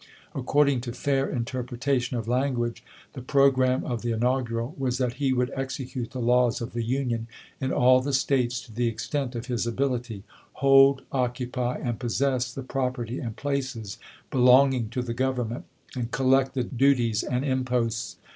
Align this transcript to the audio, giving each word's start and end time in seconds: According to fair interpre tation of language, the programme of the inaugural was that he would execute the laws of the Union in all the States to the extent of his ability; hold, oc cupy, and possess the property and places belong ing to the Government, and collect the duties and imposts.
According 0.33 0.81
to 0.81 0.93
fair 0.93 1.27
interpre 1.27 1.77
tation 1.77 2.17
of 2.17 2.27
language, 2.27 2.83
the 3.13 3.21
programme 3.21 3.83
of 3.85 4.01
the 4.01 4.13
inaugural 4.13 4.73
was 4.75 4.97
that 4.97 5.13
he 5.21 5.31
would 5.31 5.51
execute 5.55 6.09
the 6.09 6.19
laws 6.19 6.59
of 6.59 6.73
the 6.73 6.81
Union 6.81 7.27
in 7.59 7.71
all 7.71 8.01
the 8.01 8.11
States 8.11 8.61
to 8.61 8.73
the 8.73 8.87
extent 8.87 9.35
of 9.35 9.45
his 9.45 9.67
ability; 9.67 10.23
hold, 10.53 11.03
oc 11.11 11.35
cupy, 11.35 11.79
and 11.87 11.99
possess 11.99 12.51
the 12.51 12.63
property 12.63 13.19
and 13.19 13.35
places 13.35 13.99
belong 14.31 14.73
ing 14.73 14.89
to 14.89 15.03
the 15.03 15.13
Government, 15.13 15.65
and 15.95 16.09
collect 16.09 16.55
the 16.55 16.63
duties 16.63 17.21
and 17.21 17.45
imposts. 17.45 18.17